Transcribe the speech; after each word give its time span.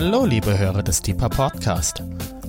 Hallo, 0.00 0.24
liebe 0.24 0.56
Hörer 0.56 0.84
des 0.84 1.02
Deeper 1.02 1.28
Podcast. 1.28 2.04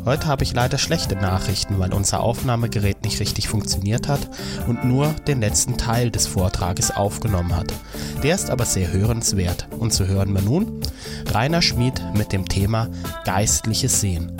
Heute 0.05 0.27
habe 0.27 0.43
ich 0.43 0.53
leider 0.53 0.77
schlechte 0.77 1.15
Nachrichten, 1.15 1.79
weil 1.79 1.95
unser 1.95 2.19
Aufnahmegerät 2.19 3.03
nicht 3.03 3.19
richtig 3.19 3.47
funktioniert 3.47 4.07
hat 4.07 4.19
und 4.67 4.85
nur 4.85 5.15
den 5.27 5.41
letzten 5.41 5.75
Teil 5.75 6.11
des 6.11 6.27
Vortrages 6.27 6.91
aufgenommen 6.91 7.55
hat. 7.55 7.73
Der 8.21 8.35
ist 8.35 8.51
aber 8.51 8.65
sehr 8.65 8.93
hörenswert 8.93 9.67
und 9.79 9.91
so 9.91 10.05
hören 10.05 10.31
wir 10.31 10.43
nun 10.43 10.79
Rainer 11.33 11.63
Schmid 11.63 11.99
mit 12.13 12.33
dem 12.33 12.47
Thema 12.47 12.87
Geistliches 13.25 13.99
Sehen. 13.99 14.39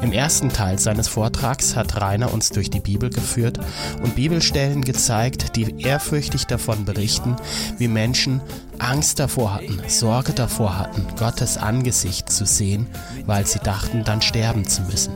Im 0.00 0.12
ersten 0.12 0.48
Teil 0.48 0.78
seines 0.78 1.08
Vortrags 1.08 1.74
hat 1.74 2.00
Rainer 2.00 2.32
uns 2.32 2.50
durch 2.50 2.70
die 2.70 2.80
Bibel 2.80 3.10
geführt 3.10 3.58
und 4.02 4.14
Bibelstellen 4.14 4.82
gezeigt, 4.82 5.56
die 5.56 5.82
ehrfürchtig 5.82 6.46
davon 6.46 6.84
berichten, 6.84 7.36
wie 7.78 7.88
Menschen 7.88 8.40
Angst 8.78 9.18
davor 9.18 9.54
hatten, 9.54 9.80
Sorge 9.88 10.32
davor 10.32 10.78
hatten, 10.78 11.04
Gottes 11.18 11.58
Angesicht 11.58 12.30
zu 12.30 12.46
sehen, 12.46 12.86
weil 13.26 13.46
sie 13.46 13.58
dachten, 13.58 14.04
dann 14.04 14.22
sterben 14.22 14.66
zu 14.66 14.82
müssen. 14.82 15.12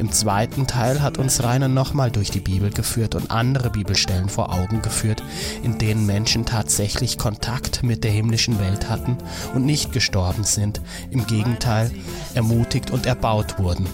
Im 0.00 0.10
zweiten 0.10 0.66
Teil 0.66 1.02
hat 1.02 1.18
uns 1.18 1.42
Rainer 1.42 1.68
nochmal 1.68 2.10
durch 2.10 2.30
die 2.30 2.40
Bibel 2.40 2.70
geführt 2.70 3.14
und 3.14 3.30
andere 3.30 3.68
Bibelstellen 3.68 4.30
vor 4.30 4.50
Augen 4.50 4.80
geführt, 4.80 5.22
in 5.62 5.76
denen 5.76 6.06
Menschen 6.06 6.46
tatsächlich 6.46 7.18
Kontakt 7.18 7.82
mit 7.82 8.02
der 8.02 8.10
himmlischen 8.10 8.58
Welt 8.58 8.88
hatten 8.88 9.18
und 9.54 9.66
nicht 9.66 9.92
gestorben 9.92 10.44
sind, 10.44 10.80
im 11.10 11.26
Gegenteil 11.26 11.90
ermutigt 12.32 12.90
und 12.90 13.04
erbaut 13.04 13.58
wurden. 13.58 13.86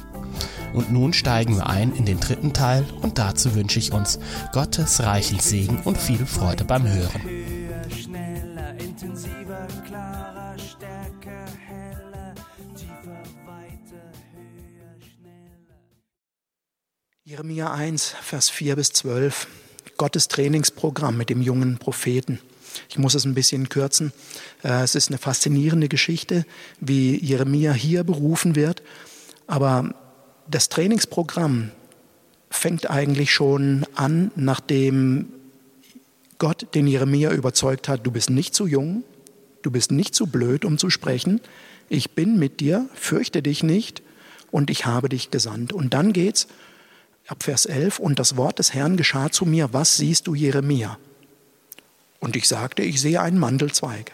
Und 0.74 0.92
nun 0.92 1.12
steigen 1.12 1.56
wir 1.56 1.66
ein 1.68 1.92
in 1.92 2.04
den 2.04 2.20
dritten 2.20 2.52
Teil 2.52 2.84
und 3.02 3.18
dazu 3.18 3.56
wünsche 3.56 3.80
ich 3.80 3.92
uns 3.92 4.20
Gottes 4.52 5.02
reichen 5.02 5.40
Segen 5.40 5.80
und 5.84 5.98
viel 5.98 6.24
Freude 6.24 6.62
beim 6.62 6.86
Hören. 6.86 7.55
Jeremia 17.28 17.72
1, 17.72 18.14
Vers 18.22 18.50
4 18.50 18.76
bis 18.76 18.92
12. 18.92 19.48
Gottes 19.96 20.28
Trainingsprogramm 20.28 21.16
mit 21.16 21.28
dem 21.28 21.42
jungen 21.42 21.76
Propheten. 21.76 22.38
Ich 22.88 22.98
muss 22.98 23.16
es 23.16 23.24
ein 23.24 23.34
bisschen 23.34 23.68
kürzen. 23.68 24.12
Äh, 24.62 24.84
es 24.84 24.94
ist 24.94 25.08
eine 25.08 25.18
faszinierende 25.18 25.88
Geschichte, 25.88 26.46
wie 26.78 27.16
Jeremia 27.16 27.72
hier 27.72 28.04
berufen 28.04 28.54
wird. 28.54 28.80
Aber 29.48 29.92
das 30.48 30.68
Trainingsprogramm 30.68 31.72
fängt 32.48 32.88
eigentlich 32.88 33.32
schon 33.32 33.84
an, 33.96 34.30
nachdem 34.36 35.32
Gott 36.38 36.76
den 36.76 36.86
Jeremia 36.86 37.32
überzeugt 37.32 37.88
hat, 37.88 38.06
du 38.06 38.12
bist 38.12 38.30
nicht 38.30 38.54
zu 38.54 38.68
jung, 38.68 39.02
du 39.62 39.72
bist 39.72 39.90
nicht 39.90 40.14
zu 40.14 40.28
blöd, 40.28 40.64
um 40.64 40.78
zu 40.78 40.90
sprechen. 40.90 41.40
Ich 41.88 42.12
bin 42.12 42.38
mit 42.38 42.60
dir, 42.60 42.88
fürchte 42.94 43.42
dich 43.42 43.64
nicht 43.64 44.00
und 44.52 44.70
ich 44.70 44.86
habe 44.86 45.08
dich 45.08 45.32
gesandt. 45.32 45.72
Und 45.72 45.92
dann 45.92 46.12
geht's 46.12 46.46
ab 47.28 47.42
Vers 47.42 47.66
11, 47.66 47.98
und 47.98 48.18
das 48.18 48.36
Wort 48.36 48.58
des 48.58 48.74
Herrn 48.74 48.96
geschah 48.96 49.30
zu 49.30 49.44
mir, 49.44 49.72
was 49.72 49.96
siehst 49.96 50.26
du, 50.26 50.34
Jeremia? 50.34 50.98
Und 52.20 52.36
ich 52.36 52.48
sagte, 52.48 52.82
ich 52.82 53.00
sehe 53.00 53.20
einen 53.20 53.38
Mandelzweig. 53.38 54.12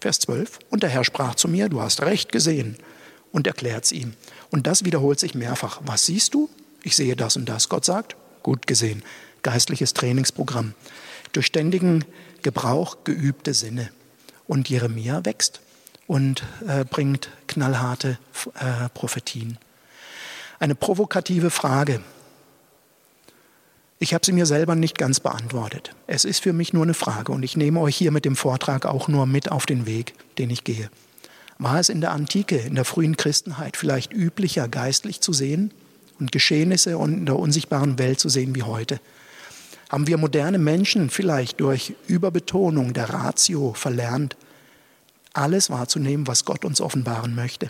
Vers 0.00 0.20
12, 0.20 0.58
und 0.70 0.82
der 0.82 0.90
Herr 0.90 1.04
sprach 1.04 1.34
zu 1.34 1.48
mir, 1.48 1.68
du 1.68 1.80
hast 1.80 2.02
recht 2.02 2.32
gesehen, 2.32 2.76
und 3.32 3.46
erklärt 3.46 3.84
es 3.84 3.92
ihm. 3.92 4.14
Und 4.50 4.66
das 4.66 4.84
wiederholt 4.84 5.20
sich 5.20 5.34
mehrfach. 5.34 5.80
Was 5.84 6.06
siehst 6.06 6.34
du? 6.34 6.48
Ich 6.82 6.96
sehe 6.96 7.16
das 7.16 7.36
und 7.36 7.48
das. 7.48 7.68
Gott 7.68 7.84
sagt, 7.84 8.16
gut 8.42 8.66
gesehen. 8.66 9.02
Geistliches 9.42 9.94
Trainingsprogramm. 9.94 10.74
Durch 11.32 11.46
ständigen 11.46 12.04
Gebrauch 12.42 12.98
geübte 13.04 13.54
Sinne. 13.54 13.90
Und 14.46 14.68
Jeremia 14.68 15.24
wächst 15.24 15.60
und 16.06 16.42
äh, 16.66 16.84
bringt 16.84 17.30
knallharte 17.46 18.18
äh, 18.54 18.88
Prophetien. 18.94 19.58
Eine 20.58 20.74
provokative 20.74 21.50
Frage. 21.50 22.00
Ich 24.02 24.14
habe 24.14 24.24
sie 24.24 24.32
mir 24.32 24.46
selber 24.46 24.74
nicht 24.76 24.96
ganz 24.96 25.20
beantwortet. 25.20 25.94
Es 26.06 26.24
ist 26.24 26.42
für 26.42 26.54
mich 26.54 26.72
nur 26.72 26.84
eine 26.84 26.94
Frage 26.94 27.32
und 27.32 27.42
ich 27.42 27.54
nehme 27.58 27.80
euch 27.80 27.94
hier 27.94 28.12
mit 28.12 28.24
dem 28.24 28.34
Vortrag 28.34 28.86
auch 28.86 29.08
nur 29.08 29.26
mit 29.26 29.52
auf 29.52 29.66
den 29.66 29.84
Weg, 29.84 30.14
den 30.38 30.48
ich 30.48 30.64
gehe. 30.64 30.90
War 31.58 31.78
es 31.78 31.90
in 31.90 32.00
der 32.00 32.12
Antike, 32.12 32.56
in 32.56 32.76
der 32.76 32.86
frühen 32.86 33.18
Christenheit 33.18 33.76
vielleicht 33.76 34.14
üblicher, 34.14 34.68
geistlich 34.68 35.20
zu 35.20 35.34
sehen 35.34 35.70
und 36.18 36.32
Geschehnisse 36.32 36.92
in 36.92 37.26
der 37.26 37.38
unsichtbaren 37.38 37.98
Welt 37.98 38.18
zu 38.18 38.30
sehen 38.30 38.54
wie 38.54 38.62
heute? 38.62 39.00
Haben 39.90 40.06
wir 40.06 40.16
moderne 40.16 40.56
Menschen 40.56 41.10
vielleicht 41.10 41.60
durch 41.60 41.94
Überbetonung 42.06 42.94
der 42.94 43.10
Ratio 43.10 43.74
verlernt, 43.74 44.34
alles 45.34 45.68
wahrzunehmen, 45.68 46.26
was 46.26 46.46
Gott 46.46 46.64
uns 46.64 46.80
offenbaren 46.80 47.34
möchte? 47.34 47.68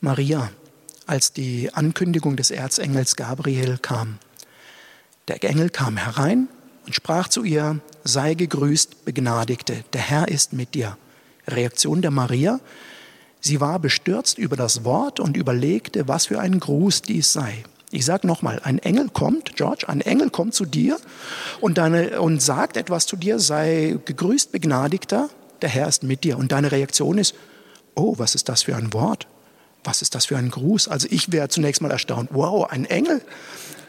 Maria, 0.00 0.50
als 1.06 1.34
die 1.34 1.74
Ankündigung 1.74 2.36
des 2.36 2.50
Erzengels 2.50 3.16
Gabriel 3.16 3.76
kam, 3.76 4.18
der 5.28 5.42
Engel 5.44 5.70
kam 5.70 5.96
herein 5.96 6.48
und 6.86 6.94
sprach 6.94 7.28
zu 7.28 7.44
ihr, 7.44 7.80
sei 8.04 8.34
gegrüßt, 8.34 9.04
Begnadigte, 9.04 9.84
der 9.92 10.00
Herr 10.00 10.28
ist 10.28 10.52
mit 10.52 10.74
dir. 10.74 10.96
Reaktion 11.46 12.02
der 12.02 12.10
Maria, 12.10 12.60
sie 13.40 13.60
war 13.60 13.78
bestürzt 13.78 14.38
über 14.38 14.56
das 14.56 14.84
Wort 14.84 15.20
und 15.20 15.36
überlegte, 15.36 16.08
was 16.08 16.26
für 16.26 16.40
ein 16.40 16.60
Gruß 16.60 17.02
dies 17.02 17.32
sei. 17.32 17.64
Ich 17.92 18.04
sage 18.04 18.26
nochmal, 18.26 18.60
ein 18.62 18.78
Engel 18.78 19.08
kommt, 19.08 19.56
George, 19.56 19.88
ein 19.88 20.00
Engel 20.00 20.30
kommt 20.30 20.54
zu 20.54 20.64
dir 20.64 20.96
und, 21.60 21.76
deine, 21.76 22.20
und 22.20 22.40
sagt 22.40 22.76
etwas 22.76 23.06
zu 23.06 23.16
dir, 23.16 23.40
sei 23.40 23.98
gegrüßt, 24.04 24.52
Begnadigter, 24.52 25.28
der 25.60 25.68
Herr 25.68 25.88
ist 25.88 26.04
mit 26.04 26.22
dir. 26.22 26.38
Und 26.38 26.52
deine 26.52 26.70
Reaktion 26.70 27.18
ist, 27.18 27.34
oh, 27.94 28.14
was 28.16 28.34
ist 28.34 28.48
das 28.48 28.62
für 28.62 28.76
ein 28.76 28.92
Wort? 28.92 29.26
Was 29.82 30.02
ist 30.02 30.14
das 30.14 30.26
für 30.26 30.36
ein 30.36 30.50
Gruß? 30.50 30.88
Also 30.88 31.08
ich 31.10 31.32
wäre 31.32 31.48
zunächst 31.48 31.82
mal 31.82 31.90
erstaunt, 31.90 32.30
wow, 32.32 32.70
ein 32.70 32.84
Engel. 32.84 33.22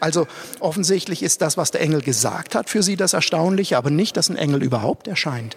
Also 0.02 0.26
offensichtlich 0.58 1.22
ist 1.22 1.42
das, 1.42 1.56
was 1.56 1.70
der 1.70 1.80
Engel 1.80 2.02
gesagt 2.02 2.56
hat, 2.56 2.68
für 2.68 2.82
sie 2.82 2.96
das 2.96 3.12
Erstaunliche, 3.12 3.76
aber 3.76 3.90
nicht, 3.90 4.16
dass 4.16 4.28
ein 4.28 4.36
Engel 4.36 4.60
überhaupt 4.60 5.06
erscheint. 5.06 5.56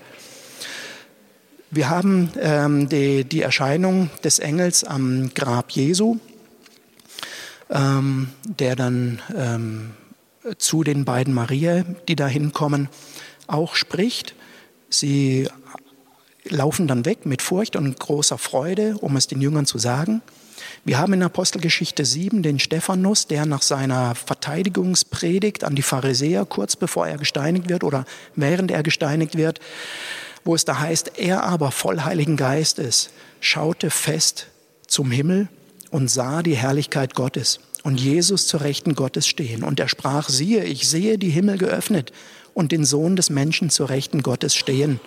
Wir 1.71 1.89
haben 1.89 2.29
ähm, 2.39 2.87
die, 2.87 3.23
die, 3.23 3.41
Erscheinung 3.41 4.11
des 4.23 4.37
Engels 4.37 4.83
am 4.83 5.31
Grab 5.33 5.71
Jesu, 5.71 6.17
ähm, 7.71 8.29
der 8.43 8.75
dann 8.75 9.19
ähm, 9.35 9.91
zu 10.59 10.83
den 10.83 11.05
beiden 11.05 11.33
Maria, 11.33 11.83
die 12.07 12.15
da 12.15 12.27
hinkommen, 12.27 12.87
auch 13.47 13.73
spricht. 13.73 14.35
Sie 14.91 15.49
laufen 16.49 16.87
dann 16.87 17.05
weg 17.05 17.25
mit 17.25 17.41
Furcht 17.41 17.75
und 17.75 17.99
großer 17.99 18.37
Freude, 18.37 18.97
um 18.99 19.15
es 19.15 19.27
den 19.27 19.41
Jüngern 19.41 19.65
zu 19.65 19.77
sagen. 19.77 20.21
Wir 20.83 20.99
haben 20.99 21.13
in 21.13 21.23
Apostelgeschichte 21.23 22.05
7 22.05 22.43
den 22.43 22.59
Stephanus, 22.59 23.27
der 23.27 23.45
nach 23.45 23.61
seiner 23.61 24.15
Verteidigungspredigt 24.15 25.63
an 25.63 25.75
die 25.75 25.81
Pharisäer, 25.81 26.45
kurz 26.45 26.75
bevor 26.75 27.07
er 27.07 27.17
gesteinigt 27.17 27.69
wird 27.69 27.83
oder 27.83 28.05
während 28.35 28.71
er 28.71 28.83
gesteinigt 28.83 29.35
wird, 29.35 29.59
wo 30.43 30.53
es 30.53 30.65
da 30.65 30.79
heißt, 30.79 31.17
er 31.17 31.43
aber 31.43 31.71
voll 31.71 32.01
Heiligen 32.01 32.37
Geistes 32.37 33.09
schaute 33.39 33.89
fest 33.89 34.47
zum 34.87 35.11
Himmel 35.11 35.49
und 35.89 36.09
sah 36.09 36.43
die 36.43 36.55
Herrlichkeit 36.55 37.15
Gottes 37.15 37.59
und 37.83 37.99
Jesus 37.99 38.47
zur 38.47 38.61
Rechten 38.61 38.95
Gottes 38.95 39.27
stehen. 39.27 39.63
Und 39.63 39.79
er 39.79 39.87
sprach, 39.87 40.29
siehe, 40.29 40.63
ich 40.63 40.87
sehe 40.87 41.17
die 41.17 41.29
Himmel 41.29 41.57
geöffnet 41.57 42.11
und 42.53 42.71
den 42.71 42.85
Sohn 42.85 43.15
des 43.15 43.29
Menschen 43.29 43.69
zur 43.69 43.89
Rechten 43.89 44.23
Gottes 44.23 44.55
stehen. 44.55 44.99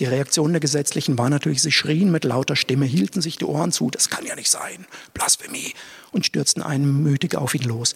Die 0.00 0.04
Reaktion 0.04 0.52
der 0.52 0.60
Gesetzlichen 0.60 1.18
war 1.18 1.28
natürlich, 1.28 1.60
sie 1.60 1.72
schrien 1.72 2.12
mit 2.12 2.24
lauter 2.24 2.54
Stimme, 2.54 2.86
hielten 2.86 3.20
sich 3.20 3.36
die 3.36 3.44
Ohren 3.44 3.72
zu, 3.72 3.90
das 3.90 4.08
kann 4.08 4.24
ja 4.24 4.36
nicht 4.36 4.50
sein, 4.50 4.86
Blasphemie, 5.12 5.74
und 6.12 6.24
stürzten 6.24 6.62
einmütig 6.62 7.36
auf 7.36 7.54
ihn 7.54 7.64
los. 7.64 7.94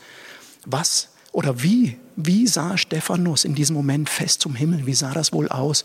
Was 0.67 1.11
oder 1.31 1.63
wie, 1.63 1.99
wie 2.17 2.47
sah 2.47 2.77
Stephanus 2.77 3.45
in 3.45 3.55
diesem 3.55 3.75
Moment 3.75 4.09
fest 4.09 4.43
zum 4.43 4.55
Himmel? 4.55 4.87
Wie 4.87 4.95
sah 4.95 5.13
das 5.13 5.33
wohl 5.33 5.49
aus? 5.49 5.85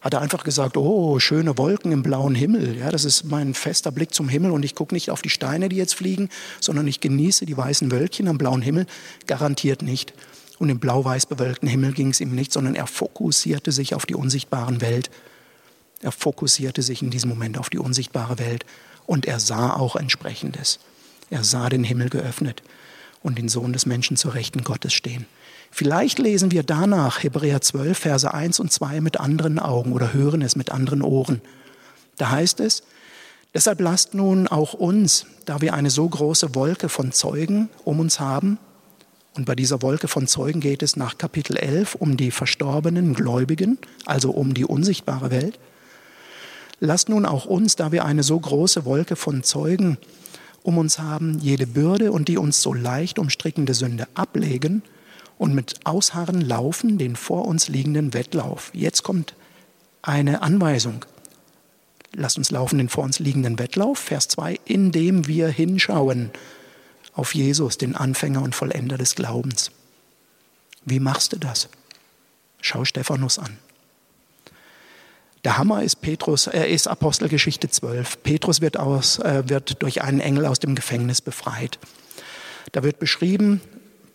Hat 0.00 0.14
er 0.14 0.20
einfach 0.20 0.44
gesagt, 0.44 0.76
oh, 0.76 1.18
schöne 1.18 1.56
Wolken 1.56 1.92
im 1.92 2.02
blauen 2.02 2.34
Himmel, 2.34 2.76
ja, 2.78 2.90
das 2.90 3.04
ist 3.04 3.24
mein 3.24 3.54
fester 3.54 3.90
Blick 3.90 4.14
zum 4.14 4.28
Himmel 4.28 4.50
und 4.50 4.64
ich 4.64 4.74
gucke 4.74 4.94
nicht 4.94 5.10
auf 5.10 5.22
die 5.22 5.30
Steine, 5.30 5.68
die 5.68 5.76
jetzt 5.76 5.94
fliegen, 5.94 6.28
sondern 6.60 6.86
ich 6.86 7.00
genieße 7.00 7.46
die 7.46 7.56
weißen 7.56 7.90
Wölkchen 7.90 8.28
am 8.28 8.38
blauen 8.38 8.62
Himmel? 8.62 8.86
Garantiert 9.26 9.82
nicht. 9.82 10.12
Und 10.58 10.68
im 10.68 10.78
blau-weiß 10.78 11.26
bewölkten 11.26 11.68
Himmel 11.68 11.92
ging 11.92 12.10
es 12.10 12.20
ihm 12.20 12.34
nicht, 12.34 12.52
sondern 12.52 12.74
er 12.74 12.86
fokussierte 12.86 13.72
sich 13.72 13.94
auf 13.94 14.06
die 14.06 14.14
unsichtbaren 14.14 14.80
Welt. 14.80 15.10
Er 16.02 16.12
fokussierte 16.12 16.82
sich 16.82 17.02
in 17.02 17.10
diesem 17.10 17.30
Moment 17.30 17.58
auf 17.58 17.70
die 17.70 17.78
unsichtbare 17.78 18.38
Welt 18.38 18.64
und 19.06 19.26
er 19.26 19.40
sah 19.40 19.72
auch 19.74 19.96
entsprechendes. 19.96 20.78
Er 21.30 21.44
sah 21.44 21.68
den 21.68 21.84
Himmel 21.84 22.10
geöffnet 22.10 22.62
und 23.22 23.38
den 23.38 23.48
Sohn 23.48 23.72
des 23.72 23.86
Menschen 23.86 24.16
zur 24.16 24.34
Rechten 24.34 24.64
Gottes 24.64 24.92
stehen. 24.92 25.26
Vielleicht 25.70 26.18
lesen 26.18 26.52
wir 26.52 26.62
danach 26.62 27.22
Hebräer 27.22 27.60
12, 27.60 27.98
Verse 27.98 28.32
1 28.32 28.60
und 28.60 28.70
2 28.72 29.00
mit 29.00 29.18
anderen 29.18 29.58
Augen 29.58 29.92
oder 29.92 30.12
hören 30.12 30.42
es 30.42 30.56
mit 30.56 30.70
anderen 30.70 31.02
Ohren. 31.02 31.40
Da 32.16 32.30
heißt 32.30 32.60
es, 32.60 32.84
deshalb 33.52 33.80
lasst 33.80 34.14
nun 34.14 34.46
auch 34.46 34.74
uns, 34.74 35.26
da 35.46 35.60
wir 35.60 35.74
eine 35.74 35.90
so 35.90 36.08
große 36.08 36.54
Wolke 36.54 36.88
von 36.88 37.12
Zeugen 37.12 37.70
um 37.84 37.98
uns 37.98 38.20
haben, 38.20 38.58
und 39.36 39.46
bei 39.46 39.56
dieser 39.56 39.82
Wolke 39.82 40.06
von 40.06 40.28
Zeugen 40.28 40.60
geht 40.60 40.82
es 40.82 40.94
nach 40.94 41.18
Kapitel 41.18 41.56
11 41.56 41.96
um 41.96 42.16
die 42.16 42.30
verstorbenen 42.30 43.14
Gläubigen, 43.14 43.78
also 44.06 44.30
um 44.30 44.54
die 44.54 44.64
unsichtbare 44.64 45.32
Welt, 45.32 45.58
Lasst 46.80 47.08
nun 47.08 47.26
auch 47.26 47.46
uns, 47.46 47.76
da 47.76 47.92
wir 47.92 48.04
eine 48.04 48.22
so 48.22 48.38
große 48.38 48.84
Wolke 48.84 49.16
von 49.16 49.42
Zeugen 49.42 49.98
um 50.62 50.78
uns 50.78 50.98
haben, 50.98 51.38
jede 51.40 51.66
Bürde 51.66 52.10
und 52.10 52.28
die 52.28 52.38
uns 52.38 52.62
so 52.62 52.72
leicht 52.72 53.18
umstrickende 53.18 53.74
Sünde 53.74 54.08
ablegen 54.14 54.82
und 55.38 55.54
mit 55.54 55.80
Ausharren 55.84 56.40
laufen 56.40 56.98
den 56.98 57.16
vor 57.16 57.46
uns 57.46 57.68
liegenden 57.68 58.14
Wettlauf. 58.14 58.70
Jetzt 58.72 59.02
kommt 59.02 59.34
eine 60.02 60.42
Anweisung. 60.42 61.04
Lasst 62.14 62.38
uns 62.38 62.50
laufen 62.50 62.78
den 62.78 62.88
vor 62.88 63.04
uns 63.04 63.18
liegenden 63.18 63.58
Wettlauf, 63.58 63.98
Vers 63.98 64.28
2, 64.28 64.60
indem 64.64 65.26
wir 65.26 65.48
hinschauen 65.48 66.30
auf 67.12 67.34
Jesus, 67.34 67.78
den 67.78 67.94
Anfänger 67.94 68.42
und 68.42 68.54
Vollender 68.54 68.98
des 68.98 69.14
Glaubens. 69.14 69.70
Wie 70.84 71.00
machst 71.00 71.32
du 71.32 71.38
das? 71.38 71.68
Schau 72.60 72.84
Stephanus 72.84 73.38
an. 73.38 73.58
Der 75.44 75.58
Hammer 75.58 75.82
ist 75.82 76.00
Petrus, 76.00 76.46
er 76.46 76.68
ist 76.68 76.88
Apostelgeschichte 76.88 77.68
12. 77.68 78.22
Petrus 78.22 78.62
wird, 78.62 78.78
aus, 78.78 79.18
äh, 79.18 79.42
wird 79.46 79.82
durch 79.82 80.00
einen 80.00 80.20
Engel 80.20 80.46
aus 80.46 80.58
dem 80.58 80.74
Gefängnis 80.74 81.20
befreit. 81.20 81.78
Da 82.72 82.82
wird 82.82 82.98
beschrieben, 82.98 83.60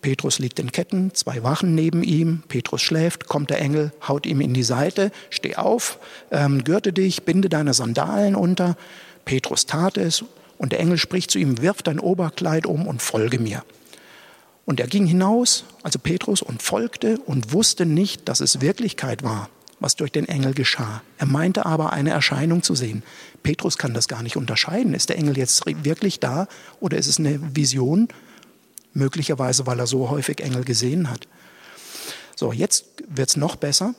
Petrus 0.02 0.40
liegt 0.40 0.58
in 0.58 0.72
Ketten, 0.72 1.14
zwei 1.14 1.44
Wachen 1.44 1.76
neben 1.76 2.02
ihm, 2.02 2.42
Petrus 2.48 2.82
schläft, 2.82 3.28
kommt 3.28 3.50
der 3.50 3.60
Engel, 3.60 3.92
haut 4.08 4.26
ihm 4.26 4.40
in 4.40 4.54
die 4.54 4.64
Seite, 4.64 5.12
steh 5.28 5.54
auf, 5.54 6.00
ähm, 6.32 6.64
gürte 6.64 6.92
dich, 6.92 7.22
binde 7.22 7.48
deine 7.48 7.74
Sandalen 7.74 8.34
unter. 8.34 8.76
Petrus 9.24 9.66
tat 9.66 9.98
es 9.98 10.24
und 10.58 10.72
der 10.72 10.80
Engel 10.80 10.98
spricht 10.98 11.30
zu 11.30 11.38
ihm, 11.38 11.62
wirf 11.62 11.82
dein 11.82 12.00
Oberkleid 12.00 12.66
um 12.66 12.88
und 12.88 13.02
folge 13.02 13.38
mir. 13.38 13.62
Und 14.64 14.80
er 14.80 14.88
ging 14.88 15.06
hinaus, 15.06 15.64
also 15.84 16.00
Petrus, 16.00 16.42
und 16.42 16.60
folgte 16.60 17.18
und 17.18 17.52
wusste 17.52 17.86
nicht, 17.86 18.28
dass 18.28 18.40
es 18.40 18.60
Wirklichkeit 18.60 19.22
war, 19.22 19.48
was 19.80 19.96
durch 19.96 20.12
den 20.12 20.28
Engel 20.28 20.54
geschah. 20.54 21.02
Er 21.18 21.26
meinte 21.26 21.66
aber, 21.66 21.92
eine 21.92 22.10
Erscheinung 22.10 22.62
zu 22.62 22.74
sehen. 22.74 23.02
Petrus 23.42 23.78
kann 23.78 23.94
das 23.94 24.08
gar 24.08 24.22
nicht 24.22 24.36
unterscheiden. 24.36 24.94
Ist 24.94 25.08
der 25.08 25.16
Engel 25.18 25.36
jetzt 25.38 25.64
wirklich 25.66 26.20
da 26.20 26.46
oder 26.78 26.98
ist 26.98 27.06
es 27.06 27.18
eine 27.18 27.40
Vision? 27.56 28.08
Möglicherweise, 28.92 29.66
weil 29.66 29.78
er 29.78 29.86
so 29.86 30.10
häufig 30.10 30.40
Engel 30.40 30.64
gesehen 30.64 31.10
hat. 31.10 31.26
So, 32.36 32.52
jetzt 32.52 32.86
wird 33.08 33.30
es 33.30 33.36
noch 33.36 33.56
besser. 33.56 33.94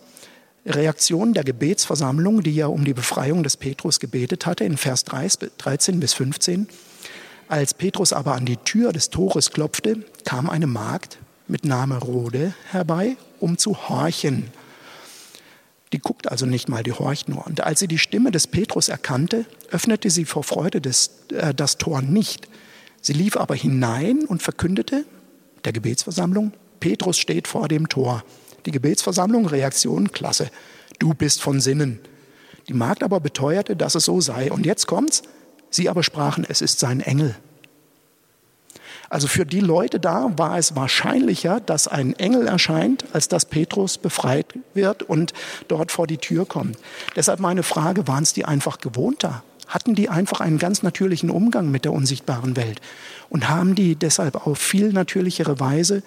Reaktion 0.65 1.33
der 1.33 1.43
Gebetsversammlung, 1.43 2.43
die 2.43 2.53
ja 2.53 2.67
um 2.67 2.85
die 2.85 2.93
Befreiung 2.93 3.41
des 3.41 3.57
Petrus 3.57 3.99
gebetet 3.99 4.45
hatte, 4.45 4.63
in 4.63 4.77
Vers 4.77 5.05
13 5.05 5.99
bis 5.99 6.13
15. 6.13 6.67
Als 7.47 7.73
Petrus 7.73 8.13
aber 8.13 8.35
an 8.35 8.45
die 8.45 8.57
Tür 8.57 8.93
des 8.93 9.09
Tores 9.09 9.51
klopfte, 9.51 10.05
kam 10.23 10.49
eine 10.49 10.67
Magd 10.67 11.17
mit 11.47 11.65
Name 11.65 11.97
Rode 11.97 12.53
herbei, 12.69 13.17
um 13.39 13.57
zu 13.57 13.89
horchen. 13.89 14.51
Die 15.93 15.99
guckt 15.99 16.31
also 16.31 16.45
nicht 16.45 16.69
mal, 16.69 16.83
die 16.83 16.93
horcht 16.93 17.27
nur. 17.27 17.45
Und 17.45 17.61
als 17.61 17.79
sie 17.79 17.87
die 17.87 17.97
Stimme 17.97 18.31
des 18.31 18.47
Petrus 18.47 18.87
erkannte, 18.87 19.45
öffnete 19.71 20.09
sie 20.09 20.25
vor 20.25 20.43
Freude 20.43 20.79
des, 20.79 21.11
äh, 21.33 21.53
das 21.53 21.77
Tor 21.77 22.01
nicht, 22.01 22.47
Sie 23.01 23.13
lief 23.13 23.35
aber 23.35 23.55
hinein 23.55 24.25
und 24.25 24.43
verkündete 24.43 25.05
der 25.65 25.73
Gebetsversammlung, 25.73 26.53
Petrus 26.79 27.17
steht 27.17 27.47
vor 27.47 27.67
dem 27.67 27.89
Tor. 27.89 28.23
Die 28.65 28.71
Gebetsversammlung, 28.71 29.47
Reaktion, 29.47 30.11
klasse, 30.11 30.49
du 30.99 31.13
bist 31.13 31.41
von 31.41 31.59
Sinnen. 31.59 31.99
Die 32.67 32.73
Magd 32.73 33.03
aber 33.03 33.19
beteuerte, 33.19 33.75
dass 33.75 33.95
es 33.95 34.05
so 34.05 34.21
sei. 34.21 34.51
Und 34.51 34.65
jetzt 34.67 34.85
kommt's, 34.85 35.23
sie 35.71 35.89
aber 35.89 36.03
sprachen, 36.03 36.45
es 36.47 36.61
ist 36.61 36.79
sein 36.79 36.99
Engel. 36.99 37.35
Also 39.11 39.27
für 39.27 39.45
die 39.45 39.59
Leute 39.59 39.99
da 39.99 40.31
war 40.37 40.57
es 40.57 40.73
wahrscheinlicher, 40.77 41.59
dass 41.59 41.89
ein 41.89 42.13
Engel 42.13 42.47
erscheint, 42.47 43.03
als 43.11 43.27
dass 43.27 43.43
Petrus 43.43 43.97
befreit 43.97 44.45
wird 44.73 45.03
und 45.03 45.33
dort 45.67 45.91
vor 45.91 46.07
die 46.07 46.17
Tür 46.17 46.45
kommt. 46.45 46.77
Deshalb 47.17 47.41
meine 47.41 47.63
Frage, 47.63 48.07
waren 48.07 48.23
es 48.23 48.31
die 48.31 48.45
einfach 48.45 48.79
gewohnter? 48.79 49.43
hatten 49.67 49.95
die 49.95 50.09
einfach 50.09 50.41
einen 50.41 50.57
ganz 50.57 50.83
natürlichen 50.83 51.29
Umgang 51.29 51.71
mit 51.71 51.85
der 51.85 51.93
unsichtbaren 51.93 52.57
Welt 52.57 52.81
und 53.29 53.47
haben 53.47 53.73
die 53.73 53.95
deshalb 53.95 54.45
auf 54.45 54.59
viel 54.59 54.91
natürlichere 54.91 55.61
Weise 55.61 56.03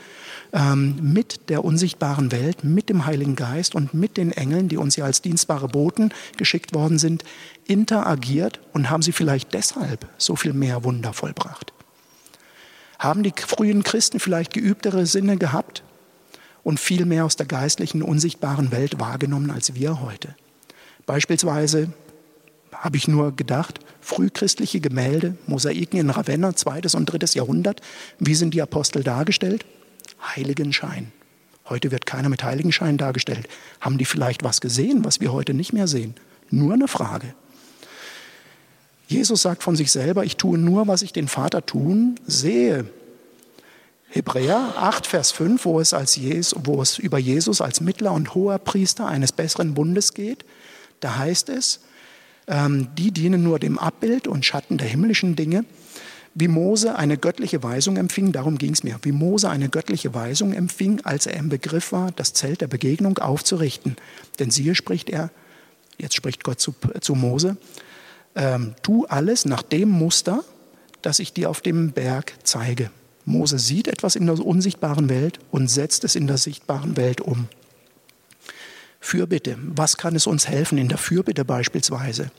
ähm, 0.53 0.99
mit 1.01 1.49
der 1.49 1.65
unsichtbaren 1.65 2.31
Welt, 2.31 2.63
mit 2.63 2.91
dem 2.91 3.07
Heiligen 3.07 3.37
Geist 3.37 3.75
und 3.75 3.95
mit 3.95 4.19
den 4.19 4.33
Engeln, 4.33 4.69
die 4.69 4.77
uns 4.77 4.97
ja 4.97 5.07
als 5.07 5.23
dienstbare 5.23 5.69
Boten 5.69 6.13
geschickt 6.37 6.75
worden 6.75 6.99
sind, 6.99 7.25
interagiert 7.67 8.61
und 8.75 8.91
haben 8.91 9.03
sie 9.03 9.13
vielleicht 9.13 9.55
deshalb 9.55 10.07
so 10.19 10.37
viel 10.37 10.53
mehr 10.53 10.85
Wunder 10.85 11.15
vollbracht. 11.15 11.74
Haben 13.05 13.23
die 13.23 13.35
frühen 13.37 13.83
Christen 13.83 14.19
vielleicht 14.19 14.55
geübtere 14.55 15.05
Sinne 15.05 15.37
gehabt 15.37 15.83
und 16.63 16.81
viel 16.81 17.05
mehr 17.05 17.27
aus 17.27 17.37
der 17.37 17.45
geistlichen, 17.45 18.01
unsichtbaren 18.01 18.73
Welt 18.73 18.99
wahrgenommen 18.99 19.51
als 19.51 19.75
wir 19.75 20.01
heute? 20.01 20.35
Beispielsweise 21.05 21.93
habe 22.73 22.97
ich 22.97 23.07
nur 23.07 23.37
gedacht, 23.37 23.79
frühchristliche 24.01 24.81
Gemälde, 24.81 25.37
Mosaiken 25.47 26.01
in 26.01 26.09
Ravenna, 26.09 26.57
zweites 26.57 26.95
und 26.95 27.05
drittes 27.05 27.35
Jahrhundert, 27.35 27.83
wie 28.21 28.35
sind 28.35 28.55
die 28.55 28.63
Apostel 28.63 29.03
dargestellt? 29.03 29.67
Heiligenschein. 30.35 31.13
Heute 31.69 31.91
wird 31.91 32.07
keiner 32.07 32.31
mit 32.31 32.43
Heiligenschein 32.43 32.97
dargestellt. 32.97 33.49
Haben 33.83 33.99
die 33.99 34.07
vielleicht 34.07 34.45
was 34.45 34.63
gesehen, 34.63 35.05
was 35.05 35.21
wir 35.21 35.31
heute 35.31 35.53
nicht 35.53 35.75
mehr 35.75 35.89
sehen? 35.89 36.15
Nur 36.49 36.73
eine 36.73 36.89
Frage. 36.89 37.35
Jesus 39.07 39.43
sagt 39.43 39.63
von 39.63 39.77
sich 39.77 39.93
selber, 39.93 40.25
ich 40.25 40.37
tue 40.37 40.59
nur, 40.59 40.87
was 40.89 41.03
ich 41.03 41.13
den 41.13 41.29
Vater 41.29 41.65
tun 41.65 42.19
sehe. 42.27 42.87
Hebräer 44.09 44.75
8, 44.77 45.07
Vers 45.07 45.33
5, 45.33 45.65
wo 45.65 45.81
es, 45.81 45.93
als 45.93 46.17
Jesus, 46.17 46.59
wo 46.65 46.81
es 46.81 46.99
über 46.99 47.19
Jesus 47.19 47.61
als 47.61 47.81
Mittler 47.81 48.13
und 48.13 48.35
hoher 48.35 48.59
Priester 48.59 49.07
eines 49.07 49.33
besseren 49.33 49.75
Bundes 49.75 50.15
geht, 50.15 50.45
da 51.01 51.19
heißt 51.19 51.49
es, 51.49 51.81
ähm, 52.47 52.89
die 52.97 53.11
dienen 53.11 53.43
nur 53.43 53.59
dem 53.59 53.79
Abbild 53.79 54.29
und 54.29 54.45
Schatten 54.45 54.79
der 54.79 54.87
himmlischen 54.87 55.35
Dinge. 55.35 55.65
Wie 56.37 56.49
Mose 56.49 56.97
eine 56.97 57.17
göttliche 57.17 57.63
Weisung 57.63 57.97
empfing, 57.97 58.33
darum 58.33 58.59
ging 58.59 58.73
es 58.73 58.83
mir, 58.83 58.99
wie 59.03 59.13
Mose 59.13 59.51
eine 59.51 59.69
göttliche 59.69 60.15
Weisung 60.15 60.53
empfing, 60.53 61.01
als 61.05 61.27
er 61.27 61.37
im 61.37 61.49
Begriff 61.49 61.93
war, 61.93 62.11
das 62.13 62.33
Zelt 62.33 62.61
der 62.61 62.67
Begegnung 62.67 63.19
aufzurichten. 63.19 63.97
Denn 64.39 64.51
siehe, 64.51 64.75
spricht 64.75 65.11
er, 65.11 65.31
jetzt 65.99 66.15
spricht 66.15 66.43
Gott 66.43 66.61
zu, 66.61 66.75
zu 67.01 67.15
Mose, 67.15 67.57
ähm, 68.35 68.75
tu 68.83 69.07
alles 69.07 69.45
nach 69.45 69.63
dem 69.63 69.89
Muster, 69.89 70.45
das 71.03 71.19
ich 71.19 71.33
dir 71.33 71.51
auf 71.51 71.61
dem 71.61 71.93
Berg 71.93 72.35
zeige. 72.43 72.91
Mose 73.25 73.59
sieht 73.59 73.89
etwas 73.89 74.17
in 74.17 74.27
der 74.27 74.39
unsichtbaren 74.45 75.09
Welt 75.09 75.39
und 75.51 75.69
setzt 75.69 76.05
es 76.05 76.15
in 76.15 76.27
der 76.27 76.39
sichtbaren 76.39 76.97
Welt 76.97 77.21
um. 77.21 77.49
Fürbitte. 79.01 79.59
Was 79.61 79.97
kann 79.97 80.17
es 80.17 80.27
uns 80.27 80.49
helfen 80.49 80.79
in 80.79 80.89
der 80.89 80.99
Fürbitte 80.99 81.45
beispielsweise? 81.45 82.31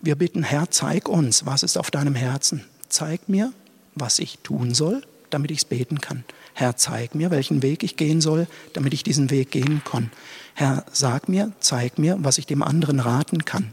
Wir 0.00 0.16
bitten, 0.16 0.42
Herr, 0.42 0.70
zeig 0.70 1.08
uns, 1.08 1.46
was 1.46 1.62
ist 1.62 1.78
auf 1.78 1.90
deinem 1.90 2.14
Herzen. 2.14 2.64
Zeig 2.88 3.28
mir, 3.28 3.52
was 3.94 4.18
ich 4.18 4.38
tun 4.42 4.74
soll, 4.74 5.02
damit 5.30 5.50
ich 5.50 5.58
es 5.58 5.64
beten 5.64 6.00
kann. 6.00 6.24
Herr, 6.52 6.76
zeig 6.76 7.14
mir, 7.14 7.30
welchen 7.30 7.62
Weg 7.62 7.82
ich 7.82 7.96
gehen 7.96 8.20
soll, 8.20 8.46
damit 8.74 8.92
ich 8.92 9.02
diesen 9.02 9.30
Weg 9.30 9.50
gehen 9.50 9.82
kann. 9.84 10.10
Herr, 10.54 10.84
sag 10.92 11.28
mir, 11.28 11.52
zeig 11.58 11.98
mir, 11.98 12.16
was 12.20 12.38
ich 12.38 12.46
dem 12.46 12.62
anderen 12.62 13.00
raten 13.00 13.44
kann. 13.44 13.72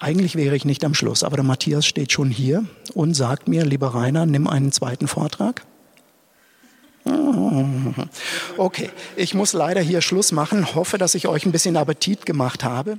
Eigentlich 0.00 0.34
wäre 0.34 0.56
ich 0.56 0.64
nicht 0.64 0.82
am 0.84 0.94
Schluss, 0.94 1.22
aber 1.22 1.36
der 1.36 1.44
Matthias 1.44 1.86
steht 1.86 2.10
schon 2.10 2.30
hier 2.30 2.64
und 2.94 3.12
sagt 3.12 3.48
mir, 3.48 3.66
lieber 3.66 3.94
Rainer, 3.94 4.24
nimm 4.24 4.48
einen 4.48 4.72
zweiten 4.72 5.06
Vortrag. 5.06 5.66
Okay, 8.56 8.90
ich 9.16 9.34
muss 9.34 9.52
leider 9.52 9.82
hier 9.82 10.00
Schluss 10.00 10.32
machen. 10.32 10.74
Hoffe, 10.74 10.96
dass 10.96 11.14
ich 11.14 11.28
euch 11.28 11.44
ein 11.44 11.52
bisschen 11.52 11.76
Appetit 11.76 12.24
gemacht 12.24 12.64
habe. 12.64 12.98